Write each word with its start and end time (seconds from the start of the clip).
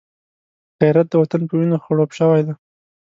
غیرت 0.79 1.07
د 1.09 1.13
وطن 1.21 1.41
په 1.47 1.53
وینو 1.59 1.77
خړوب 1.83 2.09
شوی 2.19 2.41
دی 2.45 2.53